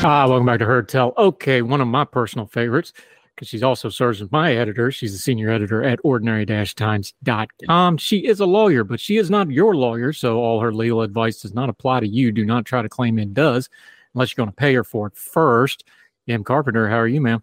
Ah, 0.00 0.28
welcome 0.28 0.46
back 0.46 0.60
to 0.60 0.64
Heard 0.64 0.88
Tell. 0.88 1.12
Okay, 1.18 1.60
one 1.60 1.80
of 1.80 1.88
my 1.88 2.04
personal 2.04 2.46
favorites, 2.46 2.92
because 3.34 3.48
she's 3.48 3.64
also 3.64 3.88
serves 3.88 4.22
as 4.22 4.30
my 4.30 4.54
editor. 4.54 4.92
She's 4.92 5.10
the 5.12 5.18
senior 5.18 5.50
editor 5.50 5.82
at 5.82 5.98
ordinary-times.com. 6.04 7.96
She 7.96 8.18
is 8.18 8.38
a 8.38 8.46
lawyer, 8.46 8.84
but 8.84 9.00
she 9.00 9.16
is 9.16 9.28
not 9.28 9.50
your 9.50 9.74
lawyer, 9.74 10.12
so 10.12 10.38
all 10.38 10.60
her 10.60 10.72
legal 10.72 11.02
advice 11.02 11.42
does 11.42 11.52
not 11.52 11.68
apply 11.68 11.98
to 11.98 12.06
you. 12.06 12.30
Do 12.30 12.44
not 12.44 12.64
try 12.64 12.80
to 12.80 12.88
claim 12.88 13.18
it 13.18 13.34
does, 13.34 13.68
unless 14.14 14.30
you're 14.30 14.44
going 14.44 14.52
to 14.52 14.56
pay 14.56 14.72
her 14.74 14.84
for 14.84 15.08
it 15.08 15.16
first. 15.16 15.82
Em 16.28 16.44
Carpenter, 16.44 16.88
how 16.88 16.98
are 16.98 17.08
you, 17.08 17.20
ma'am? 17.20 17.42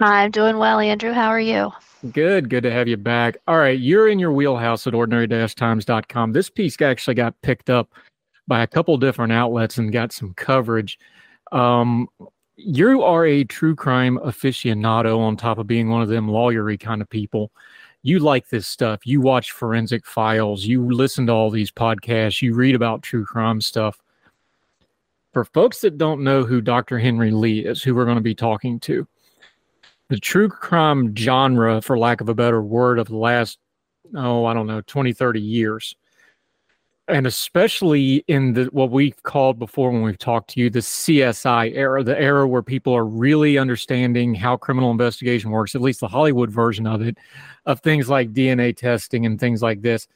I'm 0.00 0.30
doing 0.30 0.56
well, 0.56 0.80
Andrew. 0.80 1.12
How 1.12 1.28
are 1.28 1.38
you? 1.38 1.70
Good, 2.12 2.48
good 2.48 2.62
to 2.62 2.70
have 2.72 2.88
you 2.88 2.96
back. 2.96 3.36
All 3.46 3.58
right, 3.58 3.78
you're 3.78 4.08
in 4.08 4.18
your 4.18 4.32
wheelhouse 4.32 4.86
at 4.86 4.94
ordinary-times.com. 4.94 6.32
This 6.32 6.48
piece 6.48 6.80
actually 6.80 7.14
got 7.14 7.40
picked 7.42 7.68
up 7.68 7.92
by 8.48 8.62
a 8.62 8.66
couple 8.66 8.96
different 8.96 9.34
outlets 9.34 9.76
and 9.76 9.92
got 9.92 10.12
some 10.12 10.32
coverage. 10.32 10.98
Um, 11.52 12.08
you 12.56 13.02
are 13.02 13.26
a 13.26 13.44
true 13.44 13.74
crime 13.74 14.18
aficionado 14.24 15.18
on 15.18 15.36
top 15.36 15.58
of 15.58 15.66
being 15.66 15.88
one 15.88 16.02
of 16.02 16.08
them 16.08 16.28
lawyery 16.28 16.80
kind 16.80 17.02
of 17.02 17.08
people. 17.08 17.52
You 18.02 18.18
like 18.18 18.48
this 18.48 18.66
stuff. 18.66 19.06
You 19.06 19.20
watch 19.20 19.52
forensic 19.52 20.06
files. 20.06 20.64
You 20.64 20.90
listen 20.90 21.26
to 21.26 21.32
all 21.32 21.50
these 21.50 21.70
podcasts. 21.70 22.42
You 22.42 22.54
read 22.54 22.74
about 22.74 23.02
true 23.02 23.24
crime 23.24 23.60
stuff. 23.60 24.00
For 25.32 25.44
folks 25.44 25.80
that 25.80 25.98
don't 25.98 26.24
know 26.24 26.44
who 26.44 26.60
Dr. 26.60 26.98
Henry 26.98 27.30
Lee 27.30 27.60
is, 27.60 27.82
who 27.82 27.94
we're 27.94 28.04
going 28.04 28.16
to 28.16 28.22
be 28.22 28.34
talking 28.34 28.80
to, 28.80 29.06
the 30.08 30.18
true 30.18 30.48
crime 30.48 31.14
genre, 31.16 31.80
for 31.80 31.98
lack 31.98 32.20
of 32.20 32.28
a 32.28 32.34
better 32.34 32.60
word, 32.60 32.98
of 32.98 33.08
the 33.08 33.16
last, 33.16 33.58
oh, 34.14 34.44
I 34.44 34.52
don't 34.52 34.66
know, 34.66 34.82
20, 34.82 35.12
30 35.12 35.40
years 35.40 35.96
and 37.08 37.26
especially 37.26 38.24
in 38.28 38.52
the 38.52 38.64
what 38.66 38.90
we've 38.90 39.20
called 39.24 39.58
before 39.58 39.90
when 39.90 40.02
we've 40.02 40.18
talked 40.18 40.50
to 40.50 40.60
you 40.60 40.70
the 40.70 40.78
CSI 40.78 41.72
era, 41.74 42.02
the 42.02 42.18
era 42.20 42.46
where 42.46 42.62
people 42.62 42.94
are 42.94 43.04
really 43.04 43.58
understanding 43.58 44.34
how 44.34 44.56
criminal 44.56 44.90
investigation 44.90 45.50
works, 45.50 45.74
at 45.74 45.80
least 45.80 46.00
the 46.00 46.08
Hollywood 46.08 46.50
version 46.50 46.86
of 46.86 47.02
it, 47.02 47.18
of 47.66 47.80
things 47.80 48.08
like 48.08 48.32
DNA 48.32 48.76
testing 48.76 49.26
and 49.26 49.40
things 49.40 49.62
like 49.62 49.82
this. 49.82 50.06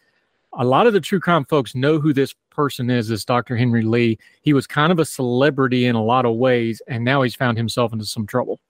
A 0.58 0.64
lot 0.64 0.86
of 0.86 0.92
the 0.92 1.00
true 1.00 1.20
crime 1.20 1.44
folks 1.44 1.74
know 1.74 2.00
who 2.00 2.12
this 2.12 2.34
person 2.50 2.88
is, 2.88 3.08
this 3.08 3.24
Dr. 3.24 3.56
Henry 3.56 3.82
Lee. 3.82 4.18
He 4.40 4.52
was 4.54 4.66
kind 4.66 4.90
of 4.90 4.98
a 4.98 5.04
celebrity 5.04 5.86
in 5.86 5.96
a 5.96 6.02
lot 6.02 6.24
of 6.24 6.36
ways, 6.36 6.80
and 6.86 7.04
now 7.04 7.22
he's 7.22 7.34
found 7.34 7.58
himself 7.58 7.92
into 7.92 8.06
some 8.06 8.26
trouble. 8.26 8.60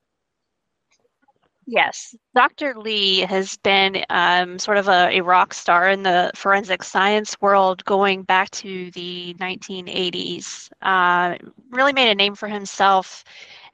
Yes, 1.68 2.14
Dr. 2.32 2.74
Lee 2.78 3.20
has 3.20 3.56
been 3.56 4.04
um, 4.08 4.56
sort 4.56 4.78
of 4.78 4.86
a, 4.86 5.18
a, 5.18 5.20
rock 5.20 5.52
star 5.52 5.88
in 5.88 6.04
the 6.04 6.30
forensic 6.36 6.84
science 6.84 7.36
world 7.40 7.84
going 7.84 8.22
back 8.22 8.50
to 8.52 8.92
the 8.92 9.34
1980s. 9.40 10.70
Uh, 10.82 11.36
really 11.70 11.92
made 11.92 12.08
a 12.08 12.14
name 12.14 12.36
for 12.36 12.46
himself 12.46 13.24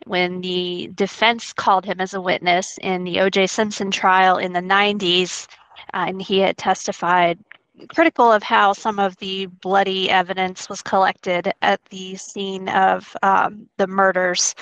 when 0.07 0.41
the 0.41 0.91
defense 0.95 1.53
called 1.53 1.85
him 1.85 2.01
as 2.01 2.15
a 2.15 2.21
witness 2.21 2.79
in 2.81 3.05
the 3.05 3.21
O.J. 3.21 3.47
Simpson 3.49 3.91
trial 3.91 4.39
in 4.39 4.55
the 4.55 4.61
90s, 4.61 5.47
uh, 5.93 6.07
and 6.09 6.23
he 6.23 6.39
had 6.39 6.57
testified 6.57 7.39
critical 7.89 8.33
of 8.33 8.43
how 8.43 8.73
some 8.73 8.99
of 8.99 9.17
the 9.17 9.47
bloody 9.47 10.09
evidence 10.09 10.69
was 10.69 10.83
collected 10.83 11.53
at 11.61 11.85
the 11.87 12.17
scene 12.17 12.69
of 12.71 13.15
um, 13.23 13.69
the 13.77 13.87
murders 13.87 14.55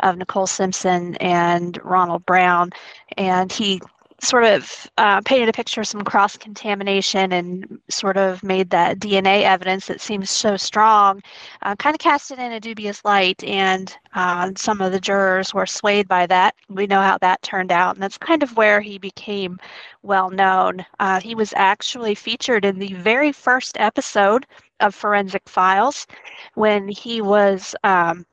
of 0.00 0.16
Nicole 0.16 0.46
Simpson 0.46 1.16
and 1.16 1.78
Ronald 1.84 2.24
Brown. 2.26 2.70
And 3.16 3.52
he 3.52 3.80
sort 4.20 4.44
of 4.44 4.90
uh, 4.98 5.20
painted 5.20 5.48
a 5.48 5.52
picture 5.52 5.80
of 5.80 5.86
some 5.86 6.02
cross 6.02 6.36
contamination 6.36 7.32
and 7.32 7.78
sort 7.88 8.16
of 8.16 8.42
made 8.42 8.70
that 8.70 8.98
DNA 8.98 9.42
evidence 9.42 9.86
that 9.86 10.00
seems 10.00 10.28
so 10.28 10.56
strong, 10.56 11.22
uh, 11.62 11.76
kind 11.76 11.94
of 11.94 12.00
cast 12.00 12.30
it 12.32 12.38
in 12.38 12.52
a 12.52 12.60
dubious 12.60 13.04
light. 13.04 13.42
And 13.44 13.94
uh, 14.14 14.50
some 14.56 14.80
of 14.80 14.90
the 14.90 15.00
jurors 15.00 15.54
were 15.54 15.66
swayed 15.66 16.08
by 16.08 16.26
that. 16.26 16.54
We 16.68 16.86
know 16.86 17.00
how 17.00 17.18
that 17.18 17.42
turned 17.42 17.70
out. 17.70 17.94
And 17.94 18.02
that's 18.02 18.18
kind 18.18 18.42
of 18.42 18.56
where 18.56 18.80
he 18.80 18.98
became 18.98 19.58
well 20.02 20.30
known. 20.30 20.84
Uh, 20.98 21.20
he 21.20 21.34
was 21.34 21.52
actually 21.56 22.14
featured 22.14 22.64
in 22.64 22.78
the 22.78 22.94
very 22.94 23.30
first 23.30 23.76
episode 23.78 24.46
of 24.80 24.94
Forensic 24.94 25.48
Files 25.48 26.06
when 26.54 26.88
he 26.88 27.20
was. 27.20 27.74
Um, 27.84 28.26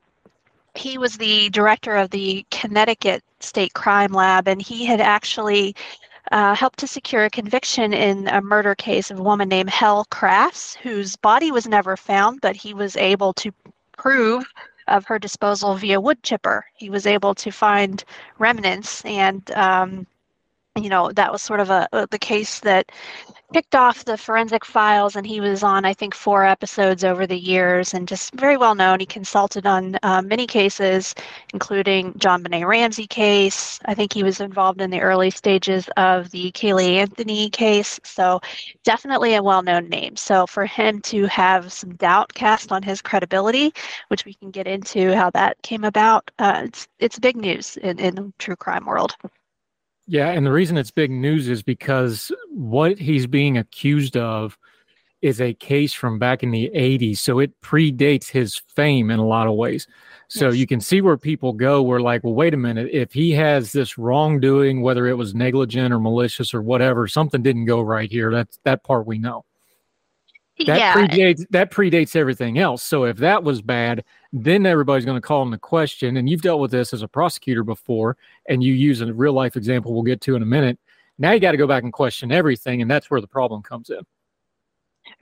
he 0.76 0.98
was 0.98 1.16
the 1.16 1.48
director 1.50 1.96
of 1.96 2.10
the 2.10 2.44
Connecticut 2.50 3.22
State 3.40 3.74
Crime 3.74 4.12
Lab, 4.12 4.48
and 4.48 4.60
he 4.60 4.84
had 4.84 5.00
actually 5.00 5.74
uh, 6.32 6.54
helped 6.54 6.78
to 6.80 6.86
secure 6.86 7.24
a 7.24 7.30
conviction 7.30 7.92
in 7.92 8.28
a 8.28 8.40
murder 8.40 8.74
case 8.74 9.10
of 9.10 9.18
a 9.18 9.22
woman 9.22 9.48
named 9.48 9.70
Helle 9.70 10.04
Crafts, 10.10 10.74
whose 10.74 11.16
body 11.16 11.50
was 11.50 11.66
never 11.66 11.96
found, 11.96 12.40
but 12.40 12.56
he 12.56 12.74
was 12.74 12.96
able 12.96 13.32
to 13.34 13.52
prove 13.96 14.44
of 14.88 15.04
her 15.06 15.18
disposal 15.18 15.74
via 15.74 16.00
wood 16.00 16.22
chipper. 16.22 16.64
He 16.74 16.90
was 16.90 17.06
able 17.06 17.34
to 17.36 17.50
find 17.50 18.04
remnants, 18.38 19.04
and 19.04 19.48
um, 19.52 20.06
you 20.76 20.88
know 20.88 21.10
that 21.12 21.32
was 21.32 21.42
sort 21.42 21.60
of 21.60 21.70
a, 21.70 21.88
a 21.92 22.06
the 22.10 22.18
case 22.18 22.60
that 22.60 22.92
picked 23.52 23.74
off 23.74 24.04
the 24.04 24.16
forensic 24.16 24.64
files 24.64 25.16
and 25.16 25.26
he 25.26 25.40
was 25.40 25.62
on 25.62 25.84
i 25.84 25.92
think 25.92 26.14
four 26.14 26.44
episodes 26.44 27.04
over 27.04 27.26
the 27.26 27.38
years 27.38 27.94
and 27.94 28.08
just 28.08 28.34
very 28.34 28.56
well 28.56 28.74
known. 28.74 29.00
He 29.00 29.06
consulted 29.06 29.66
on 29.66 29.96
uh, 30.02 30.22
many 30.22 30.46
cases 30.46 31.14
including 31.52 32.12
JonBenét 32.14 32.66
Ramsey 32.66 33.06
case. 33.06 33.78
I 33.86 33.94
think 33.94 34.12
he 34.12 34.22
was 34.22 34.40
involved 34.40 34.80
in 34.80 34.90
the 34.90 35.00
early 35.00 35.30
stages 35.30 35.88
of 35.96 36.30
the 36.30 36.50
Caylee 36.52 36.96
Anthony 36.96 37.50
case 37.50 37.98
so 38.04 38.40
definitely 38.84 39.34
a 39.34 39.42
well-known 39.42 39.88
name. 39.88 40.16
So 40.16 40.46
for 40.46 40.66
him 40.66 41.00
to 41.02 41.26
have 41.26 41.72
some 41.72 41.94
doubt 41.96 42.34
cast 42.34 42.72
on 42.72 42.82
his 42.82 43.00
credibility 43.00 43.72
which 44.08 44.24
we 44.24 44.34
can 44.34 44.50
get 44.50 44.66
into 44.66 45.14
how 45.14 45.30
that 45.30 45.60
came 45.62 45.84
about 45.84 46.30
uh, 46.38 46.62
it's, 46.64 46.88
it's 46.98 47.18
big 47.18 47.36
news 47.36 47.76
in, 47.78 47.98
in 47.98 48.14
the 48.16 48.32
true 48.38 48.56
crime 48.56 48.84
world 48.84 49.14
yeah, 50.06 50.30
and 50.30 50.46
the 50.46 50.52
reason 50.52 50.76
it's 50.76 50.90
big 50.90 51.10
news 51.10 51.48
is 51.48 51.62
because 51.62 52.30
what 52.50 52.98
he's 52.98 53.26
being 53.26 53.58
accused 53.58 54.16
of 54.16 54.56
is 55.22 55.40
a 55.40 55.54
case 55.54 55.92
from 55.92 56.18
back 56.18 56.42
in 56.42 56.50
the 56.50 56.70
80s. 56.74 57.18
So 57.18 57.40
it 57.40 57.58
predates 57.60 58.30
his 58.30 58.62
fame 58.74 59.10
in 59.10 59.18
a 59.18 59.26
lot 59.26 59.48
of 59.48 59.54
ways. 59.54 59.88
So 60.28 60.46
yes. 60.46 60.56
you 60.56 60.66
can 60.66 60.80
see 60.80 61.00
where 61.00 61.16
people 61.16 61.52
go. 61.52 61.82
We're 61.82 62.00
like, 62.00 62.22
well, 62.22 62.34
wait 62.34 62.54
a 62.54 62.58
minute. 62.58 62.90
If 62.92 63.12
he 63.12 63.32
has 63.32 63.72
this 63.72 63.98
wrongdoing, 63.98 64.82
whether 64.82 65.06
it 65.06 65.14
was 65.14 65.34
negligent 65.34 65.92
or 65.92 65.98
malicious 65.98 66.54
or 66.54 66.62
whatever, 66.62 67.08
something 67.08 67.42
didn't 67.42 67.64
go 67.64 67.80
right 67.80 68.10
here. 68.10 68.30
That's 68.30 68.58
that 68.64 68.84
part 68.84 69.06
we 69.06 69.18
know. 69.18 69.44
That 70.66 70.78
yeah. 70.78 70.94
predates 70.94 71.44
that 71.50 71.70
predates 71.70 72.16
everything 72.16 72.58
else. 72.58 72.82
So 72.82 73.04
if 73.04 73.18
that 73.18 73.44
was 73.44 73.60
bad, 73.60 74.04
then 74.44 74.66
everybody's 74.66 75.04
going 75.04 75.20
to 75.20 75.26
call 75.26 75.48
the 75.48 75.58
question. 75.58 76.16
And 76.16 76.28
you've 76.28 76.42
dealt 76.42 76.60
with 76.60 76.70
this 76.70 76.92
as 76.92 77.02
a 77.02 77.08
prosecutor 77.08 77.64
before, 77.64 78.16
and 78.48 78.62
you 78.62 78.74
use 78.74 79.00
a 79.00 79.12
real 79.12 79.32
life 79.32 79.56
example 79.56 79.94
we'll 79.94 80.02
get 80.02 80.20
to 80.22 80.36
in 80.36 80.42
a 80.42 80.46
minute. 80.46 80.78
Now 81.18 81.32
you 81.32 81.40
got 81.40 81.52
to 81.52 81.56
go 81.56 81.66
back 81.66 81.82
and 81.82 81.92
question 81.92 82.30
everything, 82.30 82.82
and 82.82 82.90
that's 82.90 83.10
where 83.10 83.20
the 83.20 83.26
problem 83.26 83.62
comes 83.62 83.90
in. 83.90 84.00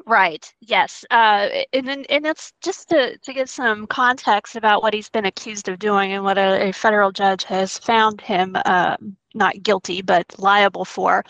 Right. 0.06 0.52
Yes. 0.60 1.04
Uh, 1.10 1.48
and 1.72 1.86
then, 1.86 2.04
and 2.08 2.24
that's 2.24 2.52
just 2.62 2.88
to, 2.88 3.16
to 3.18 3.32
give 3.32 3.48
some 3.48 3.86
context 3.86 4.56
about 4.56 4.82
what 4.82 4.94
he's 4.94 5.10
been 5.10 5.26
accused 5.26 5.68
of 5.68 5.78
doing 5.78 6.12
and 6.12 6.24
what 6.24 6.38
a, 6.38 6.68
a 6.68 6.72
federal 6.72 7.12
judge 7.12 7.44
has 7.44 7.78
found 7.78 8.20
him 8.20 8.56
uh, 8.64 8.96
not 9.34 9.62
guilty 9.62 10.00
but 10.00 10.26
liable 10.38 10.84
for 10.84 11.24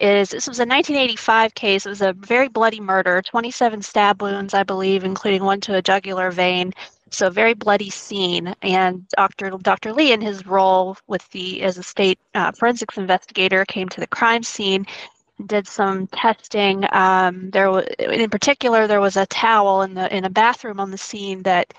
is 0.00 0.30
this 0.30 0.48
was 0.48 0.58
a 0.58 0.66
1985 0.66 1.54
case. 1.54 1.86
It 1.86 1.88
was 1.88 2.02
a 2.02 2.12
very 2.14 2.48
bloody 2.48 2.80
murder, 2.80 3.22
27 3.22 3.82
stab 3.82 4.22
wounds, 4.22 4.54
I 4.54 4.64
believe, 4.64 5.04
including 5.04 5.44
one 5.44 5.60
to 5.62 5.76
a 5.76 5.82
jugular 5.82 6.30
vein. 6.30 6.72
So 7.10 7.30
very 7.30 7.54
bloody 7.54 7.90
scene. 7.90 8.54
And 8.62 9.06
Dr. 9.16 9.50
Dr. 9.50 9.92
Lee, 9.92 10.12
in 10.12 10.20
his 10.20 10.46
role 10.46 10.96
with 11.06 11.28
the 11.30 11.62
as 11.62 11.78
a 11.78 11.82
state 11.82 12.18
uh, 12.34 12.52
forensics 12.52 12.98
investigator, 12.98 13.64
came 13.66 13.88
to 13.90 14.00
the 14.00 14.06
crime 14.08 14.42
scene, 14.42 14.86
did 15.46 15.66
some 15.68 16.06
testing. 16.08 16.86
Um, 16.92 17.50
there 17.50 17.70
was, 17.70 17.86
in 17.98 18.30
particular, 18.30 18.86
there 18.86 19.00
was 19.00 19.16
a 19.16 19.26
towel 19.26 19.82
in 19.82 19.94
the 19.94 20.14
in 20.16 20.24
a 20.24 20.30
bathroom 20.30 20.80
on 20.80 20.90
the 20.90 20.98
scene 20.98 21.42
that 21.44 21.72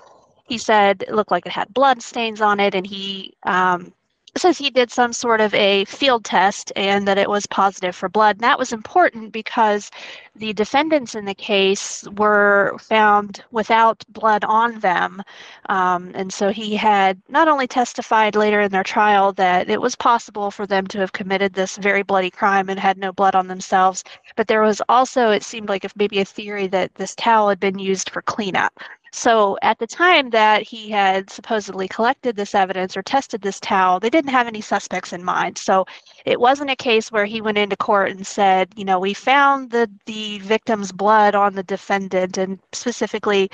he 0.44 0.58
said 0.58 1.04
looked 1.10 1.30
like 1.32 1.46
it 1.46 1.52
had 1.52 1.72
blood 1.74 2.02
stains 2.02 2.40
on 2.40 2.60
it, 2.60 2.74
and 2.74 2.86
he 2.86 3.34
um, 3.44 3.92
says 4.40 4.58
he 4.58 4.70
did 4.70 4.90
some 4.90 5.12
sort 5.12 5.40
of 5.40 5.54
a 5.54 5.84
field 5.86 6.24
test 6.24 6.72
and 6.76 7.06
that 7.08 7.18
it 7.18 7.30
was 7.30 7.46
positive 7.46 7.94
for 7.94 8.08
blood. 8.08 8.36
And 8.36 8.44
that 8.44 8.58
was 8.58 8.72
important 8.72 9.32
because 9.32 9.90
the 10.34 10.52
defendants 10.52 11.14
in 11.14 11.24
the 11.24 11.34
case 11.34 12.06
were 12.16 12.76
found 12.80 13.42
without 13.50 14.04
blood 14.08 14.44
on 14.44 14.80
them. 14.80 15.22
Um, 15.68 16.12
and 16.14 16.32
so 16.32 16.50
he 16.50 16.76
had 16.76 17.20
not 17.28 17.48
only 17.48 17.66
testified 17.66 18.36
later 18.36 18.60
in 18.60 18.72
their 18.72 18.82
trial 18.84 19.32
that 19.34 19.70
it 19.70 19.80
was 19.80 19.96
possible 19.96 20.50
for 20.50 20.66
them 20.66 20.86
to 20.88 20.98
have 20.98 21.12
committed 21.12 21.52
this 21.54 21.76
very 21.76 22.02
bloody 22.02 22.30
crime 22.30 22.68
and 22.68 22.78
had 22.78 22.98
no 22.98 23.12
blood 23.12 23.34
on 23.34 23.46
themselves, 23.48 24.04
but 24.36 24.48
there 24.48 24.62
was 24.62 24.82
also, 24.88 25.30
it 25.30 25.42
seemed 25.42 25.68
like 25.68 25.84
if 25.84 25.96
maybe 25.96 26.20
a 26.20 26.24
theory 26.24 26.66
that 26.68 26.94
this 26.96 27.14
towel 27.14 27.48
had 27.48 27.60
been 27.60 27.78
used 27.78 28.10
for 28.10 28.22
cleanup. 28.22 28.72
So 29.16 29.56
at 29.62 29.78
the 29.78 29.86
time 29.86 30.28
that 30.30 30.62
he 30.62 30.90
had 30.90 31.30
supposedly 31.30 31.88
collected 31.88 32.36
this 32.36 32.54
evidence 32.54 32.98
or 32.98 33.02
tested 33.02 33.40
this 33.40 33.58
towel, 33.58 33.98
they 33.98 34.10
didn't 34.10 34.30
have 34.30 34.46
any 34.46 34.60
suspects 34.60 35.10
in 35.14 35.24
mind. 35.24 35.56
So 35.56 35.86
it 36.26 36.38
wasn't 36.38 36.70
a 36.70 36.76
case 36.76 37.10
where 37.10 37.24
he 37.24 37.40
went 37.40 37.56
into 37.56 37.78
court 37.78 38.10
and 38.10 38.26
said, 38.26 38.68
you 38.76 38.84
know, 38.84 38.98
we 39.00 39.14
found 39.14 39.70
the 39.70 39.90
the 40.04 40.38
victim's 40.40 40.92
blood 40.92 41.34
on 41.34 41.54
the 41.54 41.62
defendant 41.62 42.36
and 42.36 42.58
specifically 42.72 43.50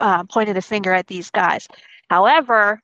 uh, 0.00 0.24
pointed 0.24 0.58
a 0.58 0.62
finger 0.62 0.92
at 0.92 1.06
these 1.06 1.30
guys. 1.30 1.66
However, 2.10 2.78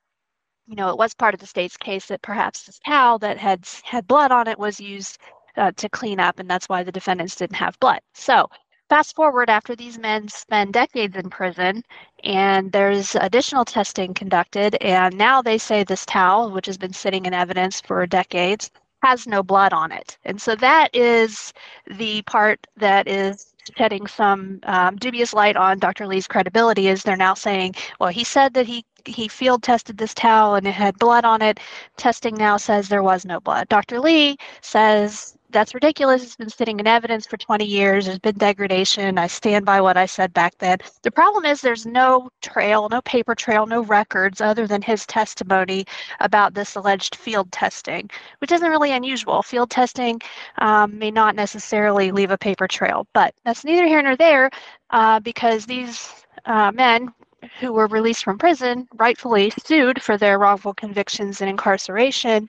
you 0.66 0.76
know, 0.76 0.88
it 0.88 0.96
was 0.96 1.12
part 1.14 1.34
of 1.34 1.40
the 1.40 1.46
state's 1.46 1.76
case 1.76 2.06
that 2.06 2.22
perhaps 2.22 2.64
this 2.64 2.80
towel 2.86 3.18
that 3.18 3.36
had 3.36 3.68
had 3.84 4.06
blood 4.06 4.32
on 4.32 4.48
it 4.48 4.58
was 4.58 4.80
used 4.80 5.18
uh, 5.58 5.72
to 5.76 5.88
clean 5.90 6.20
up, 6.20 6.38
and 6.38 6.48
that's 6.48 6.70
why 6.70 6.82
the 6.82 6.92
defendants 6.92 7.36
didn't 7.36 7.56
have 7.56 7.78
blood. 7.80 8.00
So 8.14 8.48
Fast 8.90 9.16
forward 9.16 9.50
after 9.50 9.74
these 9.74 9.98
men 9.98 10.28
spend 10.28 10.74
decades 10.74 11.16
in 11.16 11.30
prison, 11.30 11.82
and 12.22 12.70
there's 12.72 13.14
additional 13.16 13.64
testing 13.64 14.12
conducted, 14.14 14.76
and 14.82 15.16
now 15.16 15.40
they 15.42 15.58
say 15.58 15.84
this 15.84 16.04
towel, 16.06 16.50
which 16.50 16.66
has 16.66 16.78
been 16.78 16.92
sitting 16.92 17.26
in 17.26 17.34
evidence 17.34 17.80
for 17.80 18.06
decades, 18.06 18.70
has 19.02 19.26
no 19.26 19.42
blood 19.42 19.72
on 19.72 19.90
it. 19.90 20.18
And 20.24 20.40
so 20.40 20.54
that 20.56 20.94
is 20.94 21.52
the 21.86 22.22
part 22.22 22.66
that 22.76 23.08
is 23.08 23.54
shedding 23.76 24.06
some 24.06 24.60
um, 24.64 24.96
dubious 24.96 25.32
light 25.32 25.56
on 25.56 25.78
Dr. 25.78 26.06
Lee's 26.06 26.26
credibility. 26.28 26.88
Is 26.88 27.02
they're 27.02 27.16
now 27.16 27.34
saying, 27.34 27.74
well, 28.00 28.10
he 28.10 28.24
said 28.24 28.54
that 28.54 28.66
he 28.66 28.84
he 29.06 29.28
field 29.28 29.62
tested 29.62 29.98
this 29.98 30.14
towel 30.14 30.54
and 30.54 30.66
it 30.66 30.72
had 30.72 30.98
blood 30.98 31.24
on 31.24 31.42
it. 31.42 31.60
Testing 31.96 32.34
now 32.36 32.56
says 32.56 32.88
there 32.88 33.02
was 33.02 33.24
no 33.26 33.40
blood. 33.40 33.68
Dr. 33.68 34.00
Lee 34.00 34.36
says 34.62 35.36
that's 35.54 35.72
ridiculous. 35.72 36.22
It's 36.22 36.36
been 36.36 36.50
sitting 36.50 36.80
in 36.80 36.86
evidence 36.86 37.26
for 37.26 37.36
20 37.36 37.64
years. 37.64 38.06
There's 38.06 38.18
been 38.18 38.36
degradation. 38.36 39.16
I 39.16 39.28
stand 39.28 39.64
by 39.64 39.80
what 39.80 39.96
I 39.96 40.04
said 40.04 40.34
back 40.34 40.58
then. 40.58 40.78
The 41.02 41.10
problem 41.12 41.44
is 41.44 41.60
there's 41.60 41.86
no 41.86 42.28
trail, 42.42 42.88
no 42.90 43.00
paper 43.02 43.34
trail, 43.34 43.64
no 43.64 43.82
records 43.84 44.40
other 44.40 44.66
than 44.66 44.82
his 44.82 45.06
testimony 45.06 45.86
about 46.20 46.54
this 46.54 46.74
alleged 46.74 47.14
field 47.14 47.50
testing, 47.52 48.10
which 48.40 48.52
isn't 48.52 48.68
really 48.68 48.92
unusual. 48.92 49.42
Field 49.42 49.70
testing 49.70 50.20
um, 50.58 50.98
may 50.98 51.12
not 51.12 51.36
necessarily 51.36 52.10
leave 52.10 52.32
a 52.32 52.38
paper 52.38 52.66
trail, 52.66 53.06
but 53.14 53.32
that's 53.44 53.64
neither 53.64 53.86
here 53.86 54.02
nor 54.02 54.16
there 54.16 54.50
uh, 54.90 55.20
because 55.20 55.64
these 55.64 56.10
uh, 56.46 56.72
men 56.72 57.14
who 57.60 57.72
were 57.72 57.86
released 57.86 58.24
from 58.24 58.38
prison 58.38 58.88
rightfully 58.96 59.52
sued 59.64 60.02
for 60.02 60.18
their 60.18 60.38
wrongful 60.38 60.74
convictions 60.74 61.40
and 61.40 61.48
incarceration 61.48 62.48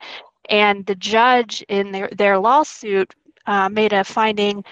and 0.50 0.86
the 0.86 0.95
judge 0.95 1.63
in 1.69 1.92
their, 1.92 2.09
their 2.12 2.38
lawsuit 2.38 3.13
uh, 3.47 3.69
made 3.69 3.94
a 3.94 4.03
finding 4.03 4.63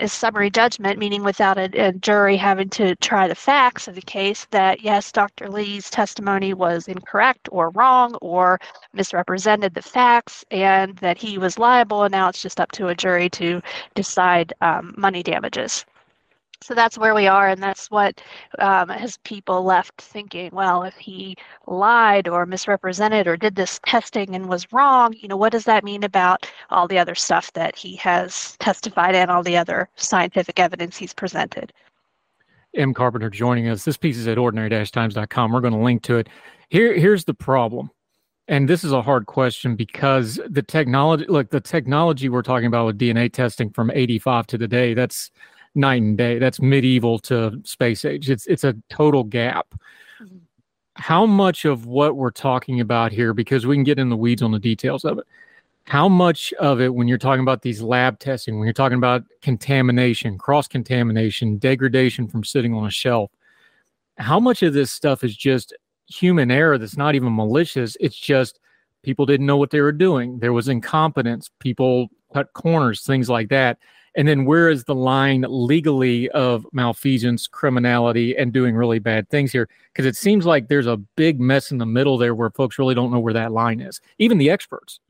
a 0.00 0.08
summary 0.08 0.50
judgment, 0.50 0.98
meaning 0.98 1.24
without 1.24 1.58
a, 1.58 1.64
a, 1.88 1.92
jury 1.92 2.36
having 2.36 2.68
to 2.68 2.94
try 2.96 3.26
the 3.26 3.34
facts 3.34 3.88
of 3.88 3.94
the 3.96 4.02
case, 4.02 4.46
that 4.52 4.80
yes, 4.80 5.10
Dr. 5.10 5.48
Lee's 5.48 5.90
testimony 5.90 6.54
was 6.54 6.86
incorrect 6.86 7.48
or 7.50 7.70
wrong 7.70 8.14
or 8.16 8.60
misrepresented 8.92 9.74
the 9.74 9.82
facts, 9.82 10.44
and 10.50 10.96
that 10.98 11.18
he 11.18 11.36
was 11.36 11.58
liable. 11.58 12.04
And 12.04 12.12
now 12.12 12.28
it's 12.28 12.42
just 12.42 12.60
up 12.60 12.70
to 12.72 12.88
a 12.88 12.94
jury 12.94 13.28
to 13.30 13.60
decide 13.94 14.52
um, 14.60 14.94
money 14.96 15.22
damages 15.22 15.84
so 16.60 16.74
that's 16.74 16.98
where 16.98 17.14
we 17.14 17.26
are 17.26 17.48
and 17.48 17.62
that's 17.62 17.90
what 17.90 18.20
um, 18.58 18.88
has 18.88 19.16
people 19.18 19.62
left 19.62 20.00
thinking 20.00 20.50
well 20.52 20.82
if 20.82 20.94
he 20.94 21.36
lied 21.66 22.28
or 22.28 22.46
misrepresented 22.46 23.26
or 23.26 23.36
did 23.36 23.54
this 23.54 23.80
testing 23.86 24.34
and 24.34 24.48
was 24.48 24.70
wrong 24.72 25.14
you 25.18 25.28
know 25.28 25.36
what 25.36 25.52
does 25.52 25.64
that 25.64 25.84
mean 25.84 26.02
about 26.02 26.50
all 26.70 26.88
the 26.88 26.98
other 26.98 27.14
stuff 27.14 27.52
that 27.52 27.76
he 27.76 27.96
has 27.96 28.56
testified 28.58 29.14
and 29.14 29.30
all 29.30 29.42
the 29.42 29.56
other 29.56 29.88
scientific 29.96 30.58
evidence 30.58 30.96
he's 30.96 31.14
presented? 31.14 31.72
Em 32.74 32.92
Carpenter 32.92 33.30
joining 33.30 33.68
us. 33.68 33.84
This 33.84 33.96
piece 33.96 34.18
is 34.18 34.28
at 34.28 34.38
ordinary-times.com 34.38 35.52
we're 35.52 35.60
going 35.60 35.72
to 35.72 35.78
link 35.78 36.02
to 36.02 36.16
it. 36.16 36.28
Here 36.68 36.94
here's 36.98 37.24
the 37.24 37.34
problem 37.34 37.90
and 38.48 38.68
this 38.68 38.82
is 38.82 38.92
a 38.92 39.02
hard 39.02 39.26
question 39.26 39.76
because 39.76 40.40
the 40.48 40.62
technology 40.62 41.26
look 41.28 41.50
the 41.50 41.60
technology 41.60 42.28
we're 42.28 42.42
talking 42.42 42.66
about 42.66 42.86
with 42.86 42.98
dna 42.98 43.32
testing 43.32 43.70
from 43.70 43.90
85 43.90 44.46
to 44.48 44.58
today 44.58 44.94
that's 44.94 45.30
night 45.78 46.02
and 46.02 46.18
day. 46.18 46.38
That's 46.38 46.60
medieval 46.60 47.18
to 47.20 47.60
space 47.64 48.04
age. 48.04 48.28
It's 48.28 48.46
it's 48.46 48.64
a 48.64 48.74
total 48.90 49.24
gap. 49.24 49.74
Mm-hmm. 50.22 50.38
How 50.96 51.24
much 51.24 51.64
of 51.64 51.86
what 51.86 52.16
we're 52.16 52.30
talking 52.30 52.80
about 52.80 53.12
here, 53.12 53.32
because 53.32 53.66
we 53.66 53.76
can 53.76 53.84
get 53.84 53.98
in 53.98 54.10
the 54.10 54.16
weeds 54.16 54.42
on 54.42 54.50
the 54.50 54.58
details 54.58 55.04
of 55.04 55.18
it, 55.18 55.24
how 55.84 56.08
much 56.08 56.52
of 56.54 56.80
it, 56.80 56.94
when 56.94 57.08
you're 57.08 57.16
talking 57.16 57.40
about 57.42 57.62
these 57.62 57.80
lab 57.80 58.18
testing, 58.18 58.58
when 58.58 58.66
you're 58.66 58.74
talking 58.74 58.98
about 58.98 59.24
contamination, 59.40 60.36
cross 60.36 60.68
contamination, 60.68 61.56
degradation 61.56 62.28
from 62.28 62.44
sitting 62.44 62.74
on 62.74 62.86
a 62.86 62.90
shelf, 62.90 63.30
how 64.18 64.38
much 64.38 64.62
of 64.62 64.74
this 64.74 64.92
stuff 64.92 65.24
is 65.24 65.34
just 65.34 65.72
human 66.08 66.50
error 66.50 66.76
that's 66.76 66.96
not 66.96 67.14
even 67.14 67.34
malicious? 67.34 67.96
It's 68.00 68.18
just 68.18 68.58
people 69.02 69.24
didn't 69.24 69.46
know 69.46 69.56
what 69.56 69.70
they 69.70 69.80
were 69.80 69.92
doing. 69.92 70.40
There 70.40 70.52
was 70.52 70.68
incompetence, 70.68 71.48
people 71.60 72.08
cut 72.34 72.52
corners, 72.52 73.02
things 73.04 73.30
like 73.30 73.48
that. 73.48 73.78
And 74.16 74.26
then 74.26 74.44
where 74.44 74.68
is 74.68 74.84
the 74.84 74.94
line 74.94 75.44
legally 75.48 76.28
of 76.30 76.66
malfeasance, 76.72 77.46
criminality, 77.46 78.36
and 78.36 78.52
doing 78.52 78.74
really 78.74 78.98
bad 78.98 79.28
things 79.28 79.52
here? 79.52 79.68
Because 79.92 80.06
it 80.06 80.16
seems 80.16 80.46
like 80.46 80.68
there's 80.68 80.86
a 80.86 80.96
big 80.96 81.40
mess 81.40 81.70
in 81.70 81.78
the 81.78 81.86
middle 81.86 82.18
there 82.18 82.34
where 82.34 82.50
folks 82.50 82.78
really 82.78 82.94
don't 82.94 83.12
know 83.12 83.20
where 83.20 83.34
that 83.34 83.52
line 83.52 83.80
is, 83.80 84.00
even 84.18 84.38
the 84.38 84.50
experts. 84.50 85.00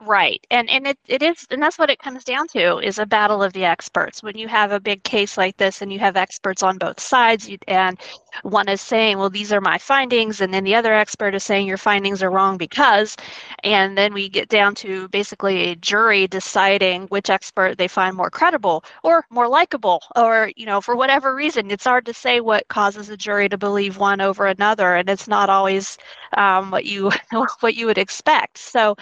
Right. 0.00 0.46
And 0.52 0.70
and 0.70 0.86
it, 0.86 0.98
it 1.08 1.22
is 1.22 1.44
and 1.50 1.60
that's 1.60 1.76
what 1.76 1.90
it 1.90 1.98
comes 1.98 2.22
down 2.22 2.46
to 2.48 2.78
is 2.78 3.00
a 3.00 3.06
battle 3.06 3.42
of 3.42 3.52
the 3.52 3.64
experts. 3.64 4.22
When 4.22 4.38
you 4.38 4.46
have 4.46 4.70
a 4.70 4.78
big 4.78 5.02
case 5.02 5.36
like 5.36 5.56
this 5.56 5.82
and 5.82 5.92
you 5.92 5.98
have 5.98 6.16
experts 6.16 6.62
on 6.62 6.78
both 6.78 7.00
sides 7.00 7.48
you, 7.48 7.58
and 7.66 7.98
one 8.42 8.68
is 8.68 8.80
saying, 8.80 9.18
well, 9.18 9.30
these 9.30 9.52
are 9.52 9.60
my 9.60 9.78
findings, 9.78 10.40
and 10.40 10.52
then 10.52 10.64
the 10.64 10.74
other 10.74 10.94
expert 10.94 11.34
is 11.34 11.44
saying 11.44 11.66
your 11.66 11.76
findings 11.78 12.22
are 12.22 12.30
wrong 12.30 12.56
because, 12.56 13.16
and 13.64 13.96
then 13.96 14.12
we 14.14 14.28
get 14.28 14.48
down 14.48 14.74
to 14.76 15.08
basically 15.08 15.70
a 15.70 15.76
jury 15.76 16.26
deciding 16.26 17.02
which 17.08 17.30
expert 17.30 17.78
they 17.78 17.88
find 17.88 18.16
more 18.16 18.30
credible 18.30 18.84
or 19.02 19.24
more 19.30 19.48
likable, 19.48 20.02
or, 20.16 20.50
you 20.56 20.66
know, 20.66 20.80
for 20.80 20.96
whatever 20.96 21.34
reason. 21.34 21.70
It's 21.70 21.84
hard 21.84 22.06
to 22.06 22.14
say 22.14 22.40
what 22.40 22.68
causes 22.68 23.08
a 23.10 23.16
jury 23.16 23.48
to 23.48 23.58
believe 23.58 23.98
one 23.98 24.20
over 24.20 24.46
another, 24.46 24.94
and 24.94 25.08
it's 25.08 25.28
not 25.28 25.50
always 25.50 25.98
um, 26.36 26.70
what 26.70 26.84
you 26.84 27.10
what 27.60 27.74
you 27.74 27.86
would 27.86 27.98
expect. 27.98 28.58
So 28.58 28.96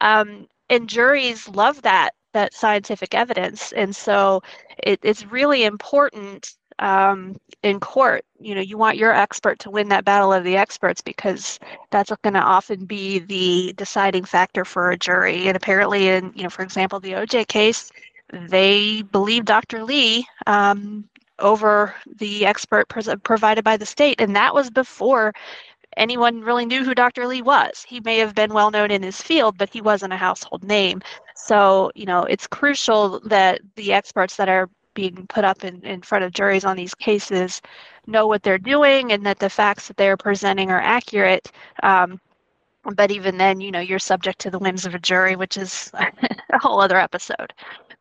um, 0.00 0.46
and 0.68 0.88
juries 0.88 1.48
love 1.48 1.82
that 1.82 2.14
that 2.32 2.54
scientific 2.54 3.14
evidence, 3.14 3.72
and 3.72 3.94
so 3.94 4.42
it, 4.82 4.98
it's 5.02 5.26
really 5.26 5.64
important 5.64 6.54
um, 6.78 7.38
in 7.62 7.80
court. 7.80 8.24
You 8.40 8.54
know, 8.54 8.60
you 8.60 8.76
want 8.76 8.96
your 8.96 9.12
expert 9.12 9.58
to 9.60 9.70
win 9.70 9.88
that 9.88 10.04
battle 10.04 10.32
of 10.32 10.44
the 10.44 10.56
experts 10.56 11.00
because 11.00 11.58
that's 11.90 12.12
going 12.22 12.34
to 12.34 12.40
often 12.40 12.84
be 12.84 13.20
the 13.20 13.72
deciding 13.74 14.24
factor 14.24 14.64
for 14.64 14.90
a 14.90 14.98
jury. 14.98 15.48
And 15.48 15.56
apparently, 15.56 16.08
in 16.08 16.32
you 16.34 16.42
know, 16.42 16.50
for 16.50 16.62
example, 16.62 17.00
the 17.00 17.12
OJ 17.12 17.46
case, 17.48 17.90
they 18.32 19.02
believe 19.02 19.44
Dr. 19.44 19.84
Lee 19.84 20.26
um, 20.46 21.08
over 21.38 21.94
the 22.18 22.46
expert 22.46 22.88
provided 22.88 23.64
by 23.64 23.76
the 23.76 23.86
state, 23.86 24.20
and 24.20 24.34
that 24.36 24.54
was 24.54 24.70
before 24.70 25.32
anyone 25.96 26.40
really 26.40 26.66
knew 26.66 26.84
who 26.84 26.94
Dr. 26.94 27.26
Lee 27.26 27.42
was. 27.42 27.84
He 27.86 28.00
may 28.00 28.18
have 28.18 28.34
been 28.34 28.52
well 28.52 28.70
known 28.70 28.90
in 28.90 29.02
his 29.02 29.20
field, 29.20 29.58
but 29.58 29.70
he 29.72 29.80
wasn't 29.80 30.12
a 30.12 30.16
household 30.16 30.64
name. 30.64 31.02
So, 31.34 31.90
you 31.94 32.06
know, 32.06 32.22
it's 32.24 32.46
crucial 32.46 33.20
that 33.20 33.60
the 33.76 33.92
experts 33.92 34.36
that 34.36 34.48
are 34.48 34.68
being 34.94 35.26
put 35.28 35.44
up 35.44 35.64
in, 35.64 35.80
in 35.82 36.02
front 36.02 36.24
of 36.24 36.32
juries 36.32 36.64
on 36.64 36.76
these 36.76 36.94
cases 36.94 37.60
know 38.06 38.26
what 38.26 38.42
they're 38.42 38.58
doing 38.58 39.12
and 39.12 39.24
that 39.24 39.38
the 39.38 39.50
facts 39.50 39.88
that 39.88 39.96
they're 39.96 40.16
presenting 40.16 40.70
are 40.70 40.80
accurate. 40.80 41.50
Um, 41.82 42.20
but 42.96 43.12
even 43.12 43.38
then, 43.38 43.60
you 43.60 43.70
know, 43.70 43.80
you're 43.80 44.00
subject 44.00 44.40
to 44.40 44.50
the 44.50 44.58
whims 44.58 44.84
of 44.84 44.94
a 44.94 44.98
jury, 44.98 45.36
which 45.36 45.56
is 45.56 45.90
a 45.94 46.58
whole 46.58 46.80
other 46.80 46.98
episode 46.98 47.52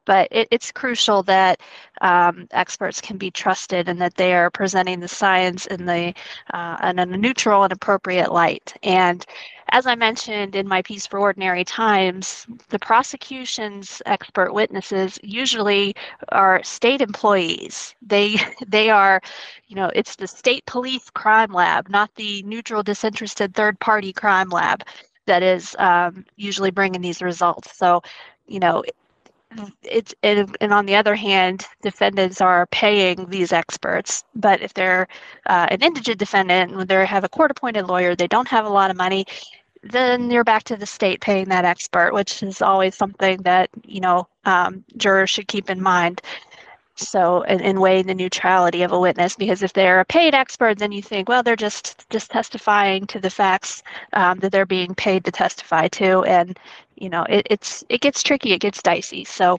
but 0.05 0.27
it, 0.31 0.47
it's 0.51 0.71
crucial 0.71 1.23
that 1.23 1.61
um, 2.01 2.47
experts 2.51 2.99
can 3.01 3.17
be 3.17 3.31
trusted 3.31 3.87
and 3.87 4.01
that 4.01 4.15
they 4.15 4.33
are 4.33 4.49
presenting 4.49 4.99
the 4.99 5.07
science 5.07 5.65
in 5.67 5.85
the 5.85 6.13
uh, 6.53 6.77
in 6.83 6.99
a 6.99 7.05
neutral 7.05 7.63
and 7.63 7.71
appropriate 7.71 8.31
light. 8.31 8.73
And 8.83 9.25
as 9.69 9.87
I 9.87 9.95
mentioned 9.95 10.55
in 10.55 10.67
my 10.67 10.81
piece 10.81 11.07
for 11.07 11.19
Ordinary 11.19 11.63
Times, 11.63 12.45
the 12.69 12.79
prosecution's 12.79 14.01
expert 14.05 14.53
witnesses 14.53 15.17
usually 15.23 15.95
are 16.29 16.61
state 16.63 17.01
employees. 17.01 17.95
They 18.01 18.37
they 18.67 18.89
are, 18.89 19.21
you 19.67 19.75
know, 19.75 19.91
it's 19.95 20.15
the 20.17 20.27
state 20.27 20.65
police 20.65 21.09
crime 21.11 21.53
lab, 21.53 21.89
not 21.89 22.13
the 22.15 22.43
neutral, 22.43 22.83
disinterested 22.83 23.55
third 23.55 23.79
party 23.79 24.11
crime 24.13 24.49
lab. 24.49 24.83
that 25.27 25.43
is 25.43 25.75
um, 25.79 26.25
usually 26.37 26.71
bringing 26.71 27.01
these 27.01 27.21
results. 27.21 27.77
So, 27.77 28.01
you 28.47 28.59
know, 28.59 28.83
it's 29.83 30.13
and, 30.23 30.55
and 30.61 30.73
on 30.73 30.85
the 30.85 30.95
other 30.95 31.15
hand, 31.15 31.65
defendants 31.81 32.41
are 32.41 32.67
paying 32.67 33.29
these 33.29 33.51
experts. 33.51 34.23
But 34.35 34.61
if 34.61 34.73
they're 34.73 35.07
uh, 35.47 35.67
an 35.69 35.81
indigent 35.81 36.19
defendant, 36.19 36.71
and 36.73 36.87
they 36.87 37.05
have 37.05 37.23
a 37.23 37.29
court-appointed 37.29 37.87
lawyer, 37.87 38.15
they 38.15 38.27
don't 38.27 38.47
have 38.47 38.65
a 38.65 38.69
lot 38.69 38.91
of 38.91 38.97
money. 38.97 39.25
Then 39.83 40.29
you're 40.29 40.43
back 40.43 40.63
to 40.65 40.77
the 40.77 40.85
state 40.85 41.21
paying 41.21 41.49
that 41.49 41.65
expert, 41.65 42.13
which 42.13 42.43
is 42.43 42.61
always 42.61 42.95
something 42.95 43.41
that 43.43 43.69
you 43.85 43.99
know 44.01 44.27
um, 44.45 44.83
jurors 44.97 45.29
should 45.29 45.47
keep 45.47 45.69
in 45.69 45.81
mind. 45.81 46.21
So, 46.95 47.41
in, 47.43 47.61
in 47.61 47.79
weighing 47.79 48.07
the 48.07 48.13
neutrality 48.13 48.83
of 48.83 48.91
a 48.91 48.99
witness, 48.99 49.35
because 49.35 49.63
if 49.63 49.73
they're 49.73 50.01
a 50.01 50.05
paid 50.05 50.35
expert, 50.35 50.77
then 50.77 50.91
you 50.91 51.01
think, 51.01 51.29
well, 51.29 51.41
they're 51.41 51.55
just 51.55 52.09
just 52.09 52.31
testifying 52.31 53.07
to 53.07 53.19
the 53.19 53.29
facts 53.29 53.81
um, 54.13 54.39
that 54.39 54.51
they're 54.51 54.65
being 54.65 54.93
paid 54.93 55.25
to 55.25 55.31
testify 55.31 55.87
to, 55.89 56.23
and 56.23 56.59
you 56.95 57.09
know, 57.09 57.23
it, 57.29 57.47
it's 57.49 57.83
it 57.89 58.01
gets 58.01 58.21
tricky, 58.21 58.53
it 58.53 58.59
gets 58.59 58.81
dicey. 58.81 59.23
So 59.23 59.57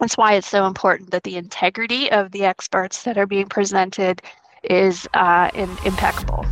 that's 0.00 0.16
why 0.16 0.34
it's 0.34 0.48
so 0.48 0.66
important 0.66 1.10
that 1.10 1.22
the 1.22 1.36
integrity 1.36 2.10
of 2.10 2.32
the 2.32 2.44
experts 2.44 3.02
that 3.04 3.16
are 3.18 3.26
being 3.26 3.46
presented 3.46 4.22
is 4.64 5.06
uh, 5.14 5.50
in, 5.54 5.68
impeccable. 5.84 6.44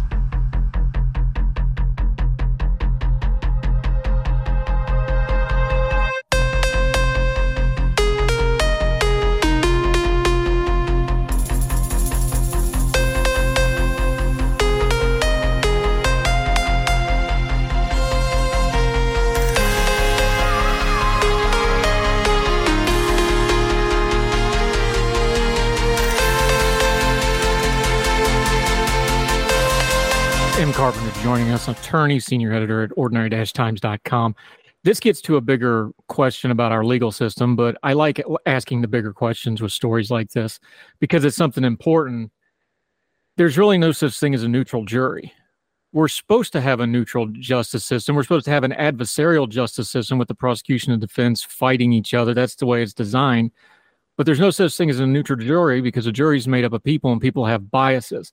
Carpenter 30.83 31.21
joining 31.23 31.51
us, 31.51 31.69
attorney, 31.69 32.19
senior 32.19 32.53
editor 32.53 32.83
at 32.83 32.91
ordinary-times.com. 32.97 34.35
This 34.83 34.99
gets 34.99 35.21
to 35.21 35.37
a 35.37 35.41
bigger 35.41 35.93
question 36.09 36.51
about 36.51 36.73
our 36.73 36.85
legal 36.85 37.12
system, 37.12 37.55
but 37.55 37.79
I 37.85 37.93
like 37.93 38.21
asking 38.47 38.81
the 38.81 38.89
bigger 38.89 39.12
questions 39.12 39.62
with 39.62 39.71
stories 39.71 40.11
like 40.11 40.31
this 40.31 40.59
because 40.99 41.25
it's 41.25 41.37
something 41.37 41.62
important. 41.62 42.33
There's 43.37 43.57
really 43.57 43.79
no 43.79 43.93
such 43.93 44.19
thing 44.19 44.35
as 44.35 44.43
a 44.43 44.49
neutral 44.49 44.85
jury. 44.85 45.33
We're 45.93 46.09
supposed 46.09 46.53
to 46.55 46.61
have 46.61 46.81
a 46.81 46.87
neutral 46.89 47.29
justice 47.29 47.85
system. 47.85 48.17
We're 48.17 48.25
supposed 48.25 48.47
to 48.47 48.51
have 48.51 48.65
an 48.65 48.73
adversarial 48.73 49.49
justice 49.49 49.89
system 49.89 50.19
with 50.19 50.27
the 50.27 50.35
prosecution 50.35 50.91
and 50.91 51.01
defense 51.01 51.45
fighting 51.45 51.93
each 51.93 52.12
other. 52.12 52.35
That's 52.35 52.57
the 52.57 52.67
way 52.67 52.83
it's 52.83 52.93
designed. 52.93 53.53
But 54.17 54.27
there's 54.27 54.41
no 54.41 54.51
such 54.51 54.77
thing 54.77 54.91
as 54.91 54.99
a 54.99 55.07
neutral 55.07 55.39
jury 55.39 55.81
because 55.81 56.09
a 56.09 56.12
jury 56.12 56.39
is 56.39 56.49
made 56.49 56.65
up 56.65 56.73
of 56.73 56.83
people 56.83 57.12
and 57.12 57.21
people 57.21 57.47
have 57.47 57.71
biases 57.71 58.33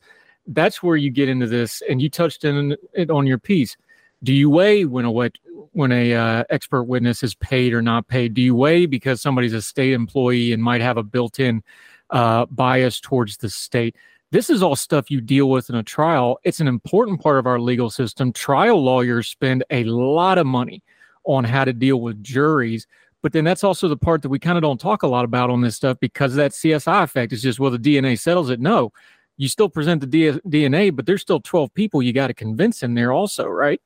that's 0.50 0.84
where 0.84 0.98
you 0.98 1.10
get 1.10 1.29
into 1.29 1.48
this, 1.48 1.82
and 1.89 2.01
you 2.01 2.10
touched 2.10 2.44
in 2.44 2.75
it 2.94 3.10
on 3.10 3.25
your 3.25 3.38
piece. 3.38 3.77
Do 4.24 4.34
you 4.34 4.50
weigh 4.50 4.86
when 4.86 5.06
a 5.06 5.32
when 5.72 5.91
a 5.91 6.13
uh, 6.13 6.44
expert 6.50 6.84
witness 6.84 7.24
is 7.24 7.36
paid 7.36 7.74
or 7.74 7.82
not 7.82 8.08
paid? 8.08 8.34
Do 8.34 8.41
you 8.41 8.56
weigh 8.56 8.86
because 8.86 9.22
somebody's 9.22 9.53
a 9.53 9.62
state 9.62 9.94
employee 9.94 10.51
and 10.51 10.62
might 10.62 10.82
have 10.82 10.98
a 10.98 11.03
built-in 11.03 11.63
uh, 12.10 12.46
bias 12.48 13.00
towards 13.00 13.38
the 13.38 13.50
state? 13.50 13.96
This 14.32 14.50
is 14.50 14.62
all 14.62 14.75
stuff 14.75 15.10
you 15.10 15.22
deal 15.22 15.50
with 15.50 15.70
in 15.70 15.75
a 15.75 15.84
trial. 15.84 16.39
It's 16.44 16.60
an 16.60 16.68
important 16.68 17.22
part 17.22 17.39
of 17.39 17.48
our 17.48 17.60
legal 17.60 17.89
system. 17.89 18.34
Trial 18.34 18.84
lawyers 18.84 19.27
spend 19.27 19.63
a 19.70 19.84
lot 19.86 20.38
of 20.38 20.46
money 20.46 20.84
on 21.24 21.44
how 21.44 21.65
to 21.65 21.74
deal 21.74 22.01
with 22.01 22.24
juries 22.24 22.88
but 23.22 23.34
then 23.34 23.44
that's 23.44 23.63
also 23.63 23.88
the 23.88 23.98
part 23.98 24.22
that 24.22 24.29
we 24.29 24.39
kind 24.39 24.58
of 24.58 24.62
don't 24.62 24.79
talk 24.79 25.03
a 25.03 25.08
lot 25.08 25.25
about 25.25 25.50
on 25.50 25.62
this 25.62 25.75
stuff 25.75 26.00
because 26.00 26.36
that 26.36 26.51
CSI 26.51 27.03
effect 27.03 27.34
is 27.34 27.41
just 27.41 27.60
well 27.60 27.72
the 27.72 27.77
DNA 27.77 28.18
settles 28.18 28.50
it. 28.50 28.60
No, 28.60 28.91
you 29.39 29.48
still 29.48 29.69
present 29.69 30.01
the 30.01 30.08
D- 30.08 30.39
DNA, 30.46 30.93
but 30.93 31.05
there's 31.05 31.22
still 31.22 31.39
12 31.39 31.74
people 31.74 32.03
you 32.03 32.12
got 32.12 32.27
to 32.27 32.34
convince 32.34 32.84
in 32.84 32.93
there 32.93 33.13
also, 33.13 33.48
right? 33.48 33.81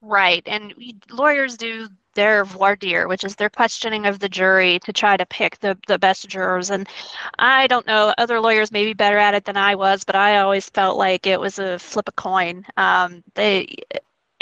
Right. 0.00 0.42
And 0.46 0.74
lawyers 1.10 1.56
do 1.56 1.88
their 2.14 2.44
voir 2.44 2.74
dire, 2.74 3.06
which 3.06 3.22
is 3.22 3.36
their 3.36 3.48
questioning 3.48 4.04
of 4.04 4.18
the 4.18 4.28
jury 4.28 4.80
to 4.80 4.92
try 4.92 5.16
to 5.16 5.24
pick 5.24 5.60
the, 5.60 5.78
the 5.86 5.96
best 5.96 6.28
jurors. 6.28 6.70
And 6.70 6.88
I 7.38 7.68
don't 7.68 7.86
know, 7.86 8.12
other 8.18 8.40
lawyers 8.40 8.72
may 8.72 8.84
be 8.84 8.94
better 8.94 9.16
at 9.16 9.34
it 9.34 9.44
than 9.44 9.56
I 9.56 9.76
was, 9.76 10.02
but 10.02 10.16
I 10.16 10.38
always 10.38 10.68
felt 10.68 10.98
like 10.98 11.24
it 11.24 11.38
was 11.38 11.60
a 11.60 11.78
flip 11.78 12.08
a 12.08 12.12
coin. 12.12 12.66
Um, 12.76 13.22
they 13.34 13.76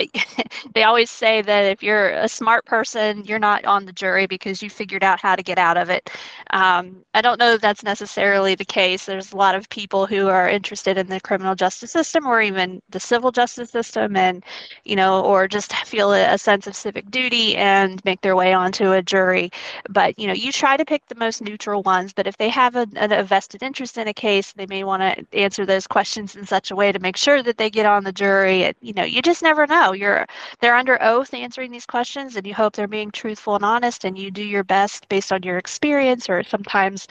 they 0.74 0.82
always 0.84 1.10
say 1.10 1.42
that 1.42 1.64
if 1.64 1.82
you're 1.82 2.10
a 2.10 2.28
smart 2.28 2.64
person, 2.64 3.24
you're 3.24 3.38
not 3.38 3.64
on 3.64 3.84
the 3.86 3.92
jury 3.92 4.26
because 4.26 4.62
you 4.62 4.70
figured 4.70 5.02
out 5.04 5.20
how 5.20 5.36
to 5.36 5.42
get 5.42 5.58
out 5.58 5.76
of 5.76 5.90
it. 5.90 6.10
Um, 6.50 7.04
I 7.14 7.20
don't 7.20 7.38
know 7.38 7.52
that 7.52 7.62
that's 7.62 7.82
necessarily 7.82 8.54
the 8.54 8.64
case. 8.64 9.06
There's 9.06 9.32
a 9.32 9.36
lot 9.36 9.54
of 9.54 9.68
people 9.70 10.06
who 10.06 10.28
are 10.28 10.48
interested 10.48 10.96
in 10.98 11.08
the 11.08 11.20
criminal 11.20 11.54
justice 11.54 11.92
system 11.92 12.26
or 12.26 12.40
even 12.42 12.80
the 12.90 13.00
civil 13.00 13.32
justice 13.32 13.70
system, 13.70 14.16
and 14.16 14.44
you 14.84 14.96
know, 14.96 15.22
or 15.24 15.48
just 15.48 15.72
feel 15.86 16.12
a, 16.12 16.34
a 16.34 16.38
sense 16.38 16.66
of 16.66 16.76
civic 16.76 17.10
duty 17.10 17.56
and 17.56 18.04
make 18.04 18.20
their 18.22 18.36
way 18.36 18.52
onto 18.52 18.92
a 18.92 19.02
jury. 19.02 19.50
But 19.88 20.18
you 20.18 20.26
know, 20.26 20.32
you 20.34 20.52
try 20.52 20.76
to 20.76 20.84
pick 20.84 21.06
the 21.08 21.14
most 21.14 21.42
neutral 21.42 21.82
ones. 21.82 22.12
But 22.12 22.26
if 22.26 22.36
they 22.38 22.48
have 22.48 22.76
a, 22.76 22.86
a 22.96 23.24
vested 23.24 23.62
interest 23.62 23.98
in 23.98 24.08
a 24.08 24.14
case, 24.14 24.52
they 24.52 24.66
may 24.66 24.84
want 24.84 25.02
to 25.02 25.38
answer 25.38 25.66
those 25.66 25.86
questions 25.86 26.36
in 26.36 26.46
such 26.46 26.70
a 26.70 26.76
way 26.76 26.92
to 26.92 26.98
make 26.98 27.16
sure 27.16 27.42
that 27.42 27.58
they 27.58 27.70
get 27.70 27.86
on 27.86 28.04
the 28.04 28.12
jury. 28.12 28.72
You 28.80 28.92
know, 28.94 29.04
you 29.04 29.22
just 29.22 29.42
never 29.42 29.66
know 29.66 29.89
you're 29.92 30.26
they're 30.60 30.76
under 30.76 31.00
oath 31.02 31.32
answering 31.34 31.70
these 31.70 31.86
questions 31.86 32.36
and 32.36 32.46
you 32.46 32.54
hope 32.54 32.74
they're 32.74 32.88
being 32.88 33.10
truthful 33.10 33.54
and 33.54 33.64
honest 33.64 34.04
and 34.04 34.18
you 34.18 34.30
do 34.30 34.44
your 34.44 34.64
best 34.64 35.08
based 35.08 35.32
on 35.32 35.42
your 35.42 35.58
experience 35.58 36.28
or 36.28 36.42
sometimes 36.42 37.06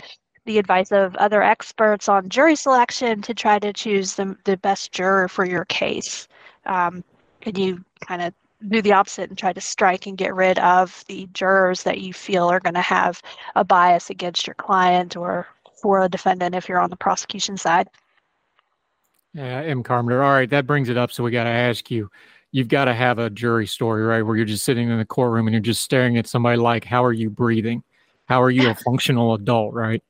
the 0.46 0.58
advice 0.58 0.92
of 0.92 1.16
other 1.18 1.44
experts 1.44 2.10
on 2.10 2.30
jury 2.30 2.56
selection 2.56 3.22
to 3.22 3.34
try 3.34 3.60
to 3.60 3.72
choose 3.74 4.16
the, 4.16 4.36
the 4.46 4.58
best 4.58 4.92
juror 4.92 5.28
for 5.28 5.46
your 5.46 5.66
case 5.66 6.28
um, 6.66 7.04
and 7.44 7.58
you 7.58 7.84
kind 8.02 8.22
of 8.22 8.34
do 8.68 8.82
the 8.82 8.92
opposite 8.92 9.30
and 9.30 9.38
try 9.38 9.54
to 9.54 9.62
strike 9.62 10.06
and 10.06 10.18
get 10.18 10.36
rid 10.36 10.60
of 10.60 11.04
the 11.08 11.28
jurors 11.34 11.84
that 11.84 12.02
you 12.02 12.14
feel 12.14 12.50
are 12.50 12.60
going 12.60 12.74
to 12.74 12.82
have 12.82 13.22
a 13.56 13.64
bias 13.64 14.10
against 14.10 14.46
your 14.46 14.56
client 14.56 15.16
or 15.16 15.48
for 15.82 16.02
a 16.02 16.10
defendant 16.10 16.56
if 16.56 16.68
you're 16.68 16.80
on 16.80 16.90
the 16.90 16.96
prosecution 16.98 17.56
side. 17.56 17.90
Yeah, 19.34 19.62
Em 19.62 19.84
Carpenter. 19.84 20.24
All 20.24 20.32
right, 20.32 20.50
that 20.50 20.68
brings 20.68 20.90
it 20.90 20.98
up. 20.98 21.12
So 21.12 21.24
we 21.24 21.32
got 21.32 21.44
to 21.44 21.50
ask 21.50 21.90
you 21.90 22.10
you've 22.52 22.68
got 22.68 22.86
to 22.86 22.94
have 22.94 23.20
a 23.20 23.30
jury 23.30 23.68
story, 23.68 24.04
right? 24.04 24.22
Where 24.22 24.36
you're 24.36 24.46
just 24.46 24.64
sitting 24.64 24.90
in 24.90 24.98
the 24.98 25.06
courtroom 25.06 25.48
and 25.48 25.54
you're 25.54 25.62
just 25.62 25.84
staring 25.84 26.18
at 26.18 26.28
somebody 26.28 26.58
like, 26.58 26.84
how 26.84 27.04
are 27.04 27.14
you 27.14 27.30
breathing? 27.30 27.84
How 28.28 28.42
are 28.42 28.52
you 28.52 28.70
a 28.70 28.76
functional 28.86 29.34
adult, 29.34 29.74
right? 29.74 30.04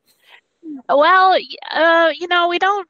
Well, 0.88 1.38
uh, 1.72 2.12
you 2.16 2.28
know, 2.28 2.48
we 2.48 2.60
don't, 2.60 2.88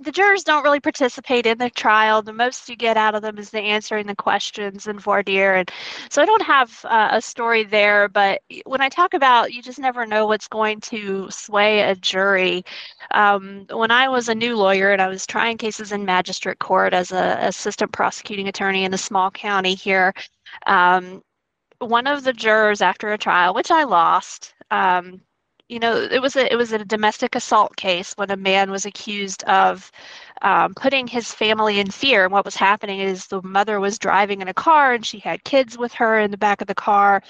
the 0.00 0.12
jurors 0.12 0.44
don't 0.44 0.62
really 0.62 0.80
participate 0.80 1.44
in 1.44 1.58
the 1.58 1.70
trial. 1.70 2.22
The 2.22 2.32
most 2.32 2.68
you 2.68 2.76
get 2.76 2.96
out 2.96 3.14
of 3.14 3.22
them 3.22 3.38
is 3.38 3.50
the 3.50 3.60
answering 3.60 4.06
the 4.06 4.14
questions 4.14 4.86
and 4.86 5.00
voir 5.00 5.22
dire. 5.22 5.54
And 5.54 5.70
so 6.10 6.22
I 6.22 6.24
don't 6.24 6.42
have 6.42 6.84
uh, 6.84 7.08
a 7.12 7.20
story 7.20 7.64
there, 7.64 8.08
but 8.08 8.42
when 8.64 8.80
I 8.80 8.88
talk 8.88 9.12
about 9.14 9.52
you 9.52 9.62
just 9.62 9.78
never 9.78 10.06
know 10.06 10.26
what's 10.26 10.48
going 10.48 10.80
to 10.82 11.28
sway 11.30 11.80
a 11.80 11.94
jury. 11.96 12.64
Um, 13.12 13.66
when 13.72 13.90
I 13.90 14.08
was 14.08 14.28
a 14.28 14.34
new 14.34 14.56
lawyer 14.56 14.92
and 14.92 15.02
I 15.02 15.08
was 15.08 15.26
trying 15.26 15.58
cases 15.58 15.92
in 15.92 16.04
magistrate 16.04 16.60
court 16.60 16.94
as 16.94 17.12
a 17.12 17.38
assistant 17.40 17.92
prosecuting 17.92 18.48
attorney 18.48 18.84
in 18.84 18.94
a 18.94 18.98
small 18.98 19.30
county 19.30 19.74
here, 19.74 20.14
um, 20.66 21.22
one 21.80 22.06
of 22.06 22.24
the 22.24 22.32
jurors 22.32 22.80
after 22.82 23.12
a 23.12 23.18
trial, 23.18 23.54
which 23.54 23.70
I 23.70 23.84
lost, 23.84 24.54
um, 24.70 25.20
you 25.68 25.80
know, 25.80 25.96
it 25.96 26.20
was 26.22 26.36
a 26.36 26.50
it 26.52 26.56
was 26.56 26.72
a 26.72 26.84
domestic 26.84 27.34
assault 27.34 27.76
case 27.76 28.12
when 28.16 28.30
a 28.30 28.36
man 28.36 28.70
was 28.70 28.86
accused 28.86 29.42
of 29.44 29.90
um, 30.42 30.74
putting 30.74 31.06
his 31.08 31.32
family 31.32 31.80
in 31.80 31.90
fear. 31.90 32.24
And 32.24 32.32
what 32.32 32.44
was 32.44 32.54
happening 32.56 33.00
is 33.00 33.26
the 33.26 33.42
mother 33.42 33.80
was 33.80 33.98
driving 33.98 34.40
in 34.42 34.48
a 34.48 34.54
car 34.54 34.92
and 34.94 35.04
she 35.04 35.18
had 35.18 35.44
kids 35.44 35.76
with 35.78 35.92
her 35.94 36.18
in 36.20 36.30
the 36.30 36.38
back 36.38 36.60
of 36.60 36.68
the 36.68 36.74
car. 36.74 37.22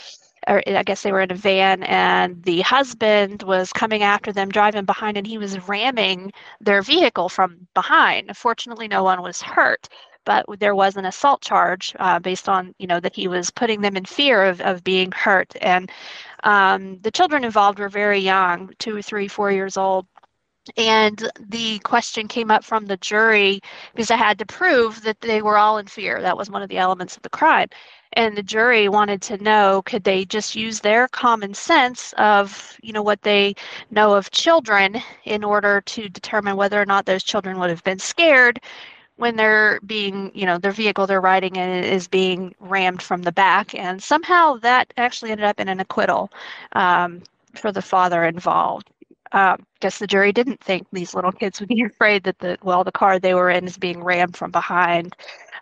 Or 0.49 0.63
I 0.67 0.83
guess 0.85 1.03
they 1.03 1.11
were 1.13 1.23
in 1.23 1.33
a 1.33 1.35
van, 1.35 1.83
and 1.85 2.43
the 2.45 2.61
husband 2.61 3.43
was 3.43 3.73
coming 3.73 4.05
after 4.05 4.33
them, 4.33 4.49
driving 4.49 4.85
behind, 4.85 5.17
and 5.17 5.27
he 5.27 5.39
was 5.39 5.69
ramming 5.69 6.33
their 6.61 6.83
vehicle 6.83 7.29
from 7.29 7.67
behind. 7.75 8.37
Fortunately, 8.37 8.87
no 8.87 9.03
one 9.03 9.23
was 9.23 9.43
hurt 9.43 9.89
but 10.27 10.45
there 10.61 10.75
was 10.75 10.97
an 10.97 11.07
assault 11.07 11.41
charge 11.41 11.95
uh, 12.01 12.19
based 12.19 12.49
on 12.49 12.75
you 12.79 12.87
know 12.87 13.01
that 13.01 13.17
he 13.17 13.29
was 13.29 13.51
putting 13.51 13.81
them 13.81 13.97
in 13.97 14.05
fear 14.05 14.45
of, 14.45 14.61
of 14.61 14.85
being 14.85 15.11
hurt 15.13 15.55
and 15.63 15.91
um, 16.45 16.99
the 17.01 17.11
children 17.11 17.45
involved 17.45 17.79
were 17.79 17.89
very 17.89 18.19
young 18.19 18.71
two 18.79 19.01
three 19.03 19.29
four 19.29 19.51
years 19.51 19.79
old 19.79 20.07
and 20.77 21.31
the 21.39 21.79
question 21.81 22.29
came 22.29 22.51
up 22.51 22.65
from 22.65 22.87
the 22.87 22.97
jury 22.99 23.61
because 23.95 24.11
I 24.11 24.17
had 24.17 24.39
to 24.41 24.47
prove 24.47 25.03
that 25.03 25.21
they 25.21 25.43
were 25.43 25.59
all 25.59 25.79
in 25.79 25.87
fear. 25.87 26.21
That 26.21 26.37
was 26.37 26.51
one 26.51 26.63
of 26.63 26.69
the 26.69 26.79
elements 26.79 27.17
of 27.17 27.23
the 27.23 27.31
crime. 27.31 27.69
And 28.15 28.37
the 28.37 28.43
jury 28.43 28.89
wanted 28.89 29.21
to 29.23 29.43
know 29.43 29.83
could 29.85 30.05
they 30.05 30.25
just 30.25 30.57
use 30.57 30.81
their 30.81 31.09
common 31.09 31.55
sense 31.55 32.15
of, 32.19 32.79
you 32.83 32.93
know, 32.93 33.03
what 33.03 33.23
they 33.23 33.55
know 33.91 34.15
of 34.15 34.31
children 34.31 35.03
in 35.25 35.45
order 35.45 35.83
to 35.83 36.09
determine 36.09 36.57
whether 36.57 36.81
or 36.81 36.87
not 36.87 37.07
those 37.07 37.23
children 37.23 37.59
would 37.59 37.71
have 37.71 37.85
been 37.85 37.99
scared 37.99 38.61
when 39.17 39.37
they're 39.37 39.81
being, 39.87 40.31
you 40.35 40.47
know, 40.47 40.59
their 40.59 40.73
vehicle 40.73 41.07
they're 41.07 41.21
riding 41.21 41.57
in 41.57 41.85
is 41.85 42.07
being 42.09 42.55
rammed 42.61 43.03
from 43.03 43.23
the 43.23 43.33
back. 43.33 43.75
And 43.75 44.03
somehow 44.03 44.55
that 44.59 44.93
actually 44.97 45.31
ended 45.31 45.47
up 45.47 45.59
in 45.61 45.69
an 45.69 45.81
acquittal 45.81 46.31
um, 46.73 47.23
for 47.55 47.73
the 47.73 47.83
father 47.83 48.25
involved. 48.25 48.91
Uh, 49.33 49.57
guess 49.81 49.99
the 49.99 50.07
jury 50.07 50.33
didn't 50.33 50.61
think 50.61 50.87
these 50.93 51.15
little 51.15 51.33
kids 51.33 51.61
would 51.61 51.69
be 51.69 51.83
afraid 51.87 52.23
that 52.25 52.39
the 52.39 52.57
well 52.63 52.85
the 52.85 52.93
car 52.93 53.19
they 53.19 53.35
were 53.35 53.51
in 53.51 53.67
is 53.67 53.77
being 53.79 54.03
rammed 54.05 54.37
from 54.37 54.51
behind. 54.51 55.17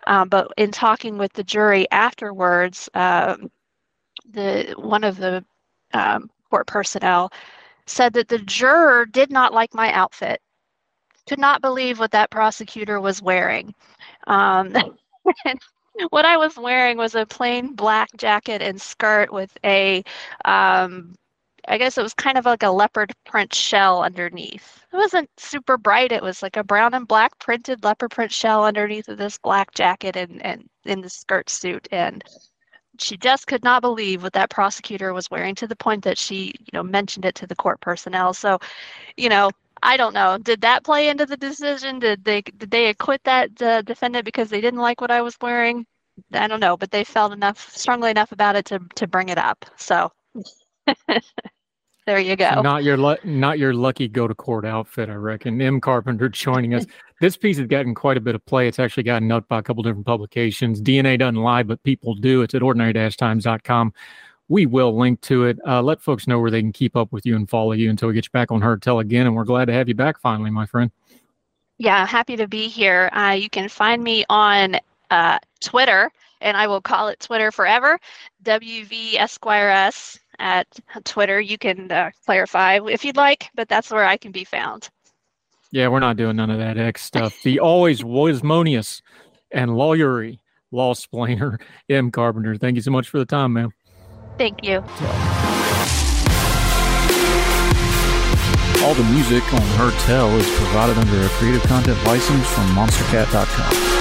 Um, 0.07 0.29
but 0.29 0.51
in 0.57 0.71
talking 0.71 1.17
with 1.17 1.33
the 1.33 1.43
jury 1.43 1.89
afterwards, 1.91 2.89
um, 2.93 3.49
the 4.29 4.73
one 4.77 5.03
of 5.03 5.17
the 5.17 5.43
um, 5.93 6.29
court 6.49 6.67
personnel 6.67 7.31
said 7.87 8.13
that 8.13 8.27
the 8.27 8.39
juror 8.39 9.05
did 9.05 9.31
not 9.31 9.53
like 9.53 9.73
my 9.73 9.91
outfit 9.93 10.41
could 11.27 11.39
not 11.39 11.61
believe 11.61 11.99
what 11.99 12.11
that 12.11 12.29
prosecutor 12.31 12.99
was 12.99 13.21
wearing. 13.21 13.73
Um, 14.27 14.73
what 16.09 16.25
I 16.25 16.37
was 16.37 16.57
wearing 16.57 16.97
was 16.97 17.15
a 17.15 17.25
plain 17.25 17.73
black 17.73 18.09
jacket 18.17 18.61
and 18.61 18.81
skirt 18.81 19.31
with 19.31 19.57
a, 19.63 20.03
um, 20.45 21.15
I 21.67 21.77
guess 21.77 21.97
it 21.97 22.03
was 22.03 22.13
kind 22.13 22.37
of 22.37 22.45
like 22.45 22.63
a 22.63 22.69
leopard 22.69 23.13
print 23.25 23.53
shell 23.53 24.03
underneath. 24.03 24.83
It 24.93 24.97
wasn't 24.97 25.29
super 25.37 25.77
bright. 25.77 26.11
It 26.11 26.21
was 26.23 26.41
like 26.41 26.57
a 26.57 26.63
brown 26.63 26.93
and 26.93 27.07
black 27.07 27.37
printed 27.39 27.83
leopard 27.83 28.11
print 28.11 28.31
shell 28.31 28.65
underneath 28.65 29.07
of 29.07 29.17
this 29.17 29.37
black 29.37 29.73
jacket 29.73 30.15
and, 30.15 30.45
and 30.45 30.69
in 30.85 31.01
the 31.01 31.09
skirt 31.09 31.49
suit. 31.49 31.87
And 31.91 32.23
she 32.99 33.17
just 33.17 33.47
could 33.47 33.63
not 33.63 33.81
believe 33.81 34.23
what 34.23 34.33
that 34.33 34.49
prosecutor 34.49 35.13
was 35.13 35.29
wearing 35.29 35.55
to 35.55 35.67
the 35.67 35.75
point 35.75 36.03
that 36.03 36.17
she, 36.17 36.53
you 36.59 36.71
know, 36.73 36.83
mentioned 36.83 37.25
it 37.25 37.35
to 37.35 37.47
the 37.47 37.55
court 37.55 37.81
personnel. 37.81 38.33
So, 38.33 38.59
you 39.17 39.29
know, 39.29 39.49
I 39.85 39.97
don't 39.97 40.15
know. 40.15 40.39
Did 40.39 40.61
that 40.61 40.83
play 40.83 41.09
into 41.09 41.27
the 41.27 41.37
decision? 41.37 41.99
Did 41.99 42.25
they 42.25 42.41
did 42.41 42.71
they 42.71 42.87
acquit 42.87 43.21
that 43.25 43.61
uh, 43.61 43.83
defendant 43.83 44.25
because 44.25 44.49
they 44.49 44.59
didn't 44.59 44.79
like 44.79 44.99
what 44.99 45.11
I 45.11 45.21
was 45.21 45.37
wearing? 45.39 45.85
I 46.33 46.47
don't 46.47 46.59
know, 46.59 46.75
but 46.75 46.89
they 46.89 47.03
felt 47.03 47.31
enough 47.33 47.69
strongly 47.69 48.09
enough 48.09 48.31
about 48.31 48.55
it 48.55 48.65
to 48.65 48.79
to 48.95 49.05
bring 49.05 49.29
it 49.29 49.37
up. 49.37 49.63
So 49.77 50.11
there 52.07 52.19
you 52.19 52.35
go. 52.35 52.63
Not 52.63 52.83
your 52.83 52.97
not 53.23 53.59
your 53.59 53.75
lucky 53.75 54.07
go 54.07 54.27
to 54.27 54.33
court 54.33 54.65
outfit, 54.65 55.07
I 55.07 55.13
reckon. 55.15 55.61
Em 55.61 55.79
Carpenter 55.79 56.29
joining 56.45 56.73
us. 56.73 56.87
this 57.21 57.37
piece 57.37 57.59
has 57.59 57.67
gotten 57.67 57.93
quite 57.93 58.17
a 58.17 58.21
bit 58.21 58.33
of 58.33 58.43
play. 58.47 58.67
It's 58.67 58.79
actually 58.79 59.03
gotten 59.03 59.31
up 59.31 59.47
by 59.47 59.59
a 59.59 59.61
couple 59.61 59.83
different 59.83 60.07
publications. 60.07 60.81
DNA 60.81 61.19
doesn't 61.19 61.35
lie, 61.35 61.61
but 61.61 61.81
people 61.83 62.15
do. 62.15 62.41
It's 62.41 62.55
at 62.55 62.63
ordinary-times.com 62.63 63.93
we 64.47 64.65
will 64.65 64.97
link 64.97 65.21
to 65.21 65.45
it. 65.45 65.59
Uh, 65.65 65.81
let 65.81 66.01
folks 66.01 66.27
know 66.27 66.39
where 66.39 66.51
they 66.51 66.61
can 66.61 66.73
keep 66.73 66.95
up 66.95 67.11
with 67.11 67.25
you 67.25 67.35
and 67.35 67.49
follow 67.49 67.71
you 67.71 67.89
until 67.89 68.07
we 68.07 68.13
get 68.13 68.25
you 68.25 68.31
back 68.31 68.51
on 68.51 68.61
Heard 68.61 68.81
Tell 68.81 68.99
again. 68.99 69.25
And 69.25 69.35
we're 69.35 69.43
glad 69.43 69.65
to 69.65 69.73
have 69.73 69.87
you 69.87 69.95
back 69.95 70.19
finally, 70.19 70.51
my 70.51 70.65
friend. 70.65 70.91
Yeah, 71.77 72.05
happy 72.05 72.35
to 72.37 72.47
be 72.47 72.67
here. 72.67 73.09
Uh, 73.13 73.31
you 73.31 73.49
can 73.49 73.67
find 73.67 74.03
me 74.03 74.23
on 74.29 74.77
uh, 75.11 75.39
Twitter, 75.61 76.11
and 76.41 76.55
I 76.55 76.67
will 76.67 76.81
call 76.81 77.09
it 77.09 77.19
Twitter 77.19 77.51
forever. 77.51 77.99
WV 78.43 79.15
Esquire 79.15 79.69
S 79.69 80.17
at 80.39 80.67
Twitter. 81.03 81.41
You 81.41 81.57
can 81.57 81.91
uh, 81.91 82.11
clarify 82.25 82.79
if 82.87 83.03
you'd 83.03 83.17
like, 83.17 83.49
but 83.55 83.67
that's 83.67 83.91
where 83.91 84.05
I 84.05 84.15
can 84.17 84.31
be 84.31 84.43
found. 84.43 84.89
Yeah, 85.71 85.89
we're 85.89 85.99
not 85.99 86.15
doing 86.15 86.37
none 86.37 86.51
of 86.51 86.59
that 86.59 86.77
X 86.77 87.03
stuff. 87.03 87.35
The 87.43 87.59
always 87.59 88.03
wismonious 88.03 89.01
and 89.51 89.71
lawyery 89.71 90.39
law 90.71 90.93
splainer, 90.93 91.59
Em 91.89 92.11
Carpenter. 92.11 92.55
Thank 92.55 92.75
you 92.75 92.81
so 92.81 92.91
much 92.91 93.09
for 93.09 93.19
the 93.19 93.25
time, 93.25 93.53
man. 93.53 93.73
Thank 94.37 94.63
you. 94.63 94.83
All 98.83 98.93
the 98.93 99.03
music 99.11 99.43
on 99.53 99.61
Heard 99.77 99.93
Tell 100.01 100.29
is 100.37 100.47
provided 100.57 100.97
under 100.97 101.21
a 101.25 101.29
creative 101.29 101.63
content 101.63 101.97
license 102.05 102.47
from 102.49 102.65
monstercat.com. 102.75 103.95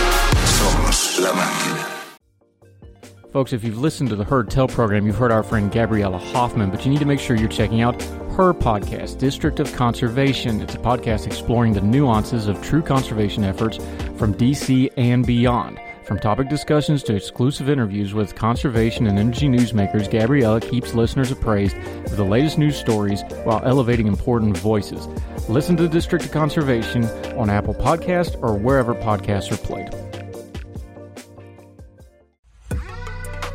Folks, 3.32 3.52
if 3.52 3.64
you've 3.64 3.78
listened 3.78 4.10
to 4.10 4.16
the 4.16 4.24
Heard 4.24 4.50
Tell 4.50 4.68
program, 4.68 5.06
you've 5.06 5.16
heard 5.16 5.32
our 5.32 5.42
friend 5.42 5.72
Gabriella 5.72 6.18
Hoffman, 6.18 6.70
but 6.70 6.84
you 6.84 6.90
need 6.92 7.00
to 7.00 7.06
make 7.06 7.18
sure 7.18 7.34
you're 7.34 7.48
checking 7.48 7.80
out 7.80 8.00
her 8.36 8.52
podcast, 8.52 9.18
District 9.18 9.58
of 9.58 9.72
Conservation. 9.72 10.60
It's 10.60 10.74
a 10.74 10.78
podcast 10.78 11.26
exploring 11.26 11.72
the 11.72 11.80
nuances 11.80 12.46
of 12.46 12.62
true 12.62 12.82
conservation 12.82 13.42
efforts 13.42 13.78
from 14.16 14.34
DC 14.34 14.90
and 14.96 15.26
beyond. 15.26 15.80
From 16.04 16.18
topic 16.18 16.50
discussions 16.50 17.02
to 17.04 17.16
exclusive 17.16 17.70
interviews 17.70 18.12
with 18.12 18.34
conservation 18.34 19.06
and 19.06 19.18
energy 19.18 19.48
newsmakers, 19.48 20.11
Gabriella 20.11 20.61
keeps 20.61 20.92
listeners 20.92 21.31
appraised 21.31 21.74
of 21.78 22.18
the 22.18 22.24
latest 22.24 22.59
news 22.59 22.76
stories 22.76 23.22
while 23.44 23.62
elevating 23.64 24.07
important 24.07 24.55
voices. 24.59 25.07
Listen 25.48 25.78
to 25.78 25.85
the 25.85 25.88
District 25.88 26.22
of 26.22 26.31
Conservation 26.31 27.07
on 27.38 27.48
Apple 27.48 27.74
Podcast 27.74 28.37
or 28.42 28.55
wherever 28.55 28.94
podcasts 28.94 29.50
are 29.50 29.57
played. 29.57 29.88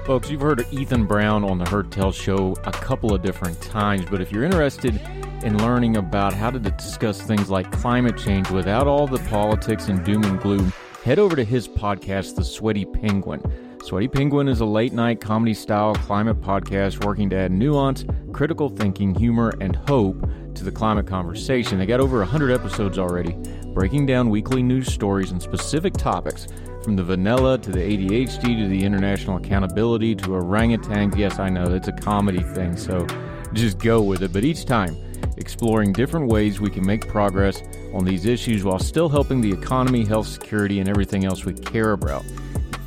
Folks, 0.07 0.31
you've 0.31 0.41
heard 0.41 0.59
of 0.59 0.73
Ethan 0.73 1.05
Brown 1.05 1.43
on 1.43 1.59
the 1.59 1.69
Heard 1.69 1.91
Tell 1.91 2.11
show 2.11 2.55
a 2.63 2.71
couple 2.71 3.13
of 3.13 3.21
different 3.21 3.61
times, 3.61 4.05
but 4.09 4.21
if 4.21 4.31
you're 4.31 4.43
interested 4.43 4.99
in 5.43 5.55
learning 5.59 5.97
about 5.97 6.33
how 6.33 6.49
to 6.49 6.57
discuss 6.57 7.21
things 7.21 7.51
like 7.51 7.71
climate 7.71 8.17
change 8.17 8.49
without 8.49 8.87
all 8.87 9.05
the 9.05 9.19
politics 9.29 9.87
and 9.87 10.03
doom 10.03 10.23
and 10.23 10.41
gloom, 10.41 10.73
head 11.09 11.17
over 11.17 11.35
to 11.35 11.43
his 11.43 11.67
podcast, 11.67 12.35
The 12.35 12.43
Sweaty 12.43 12.85
Penguin. 12.85 13.41
Sweaty 13.83 14.07
Penguin 14.07 14.47
is 14.47 14.59
a 14.59 14.65
late 14.65 14.93
night 14.93 15.19
comedy 15.19 15.55
style 15.55 15.95
climate 15.95 16.39
podcast 16.39 17.03
working 17.03 17.31
to 17.31 17.35
add 17.35 17.51
nuance, 17.51 18.05
critical 18.31 18.69
thinking, 18.69 19.15
humor, 19.15 19.51
and 19.59 19.75
hope 19.75 20.21
to 20.53 20.63
the 20.63 20.71
climate 20.71 21.07
conversation. 21.07 21.79
They 21.79 21.87
got 21.87 21.99
over 21.99 22.19
100 22.19 22.51
episodes 22.51 22.99
already, 22.99 23.31
breaking 23.73 24.05
down 24.05 24.29
weekly 24.29 24.61
news 24.61 24.93
stories 24.93 25.31
and 25.31 25.41
specific 25.41 25.93
topics 25.93 26.47
from 26.83 26.95
the 26.95 27.03
vanilla 27.03 27.57
to 27.57 27.71
the 27.71 27.79
ADHD 27.79 28.61
to 28.61 28.67
the 28.67 28.83
international 28.83 29.37
accountability 29.37 30.13
to 30.13 30.27
orangutans. 30.27 31.17
Yes, 31.17 31.39
I 31.39 31.49
know 31.49 31.73
it's 31.73 31.87
a 31.87 31.91
comedy 31.91 32.43
thing, 32.43 32.77
so 32.77 33.07
just 33.53 33.79
go 33.79 34.03
with 34.03 34.21
it. 34.21 34.31
But 34.31 34.43
each 34.43 34.65
time, 34.65 34.95
exploring 35.39 35.93
different 35.93 36.27
ways 36.27 36.59
we 36.59 36.69
can 36.69 36.85
make 36.85 37.07
progress 37.07 37.63
on 37.93 38.03
these 38.05 38.25
issues 38.25 38.63
while 38.63 38.77
still 38.79 39.09
helping 39.09 39.41
the 39.41 39.51
economy, 39.51 40.05
health, 40.05 40.27
security, 40.27 40.79
and 40.79 40.87
everything 40.89 41.25
else 41.25 41.45
we 41.45 41.53
care 41.53 41.93
about. 41.93 42.23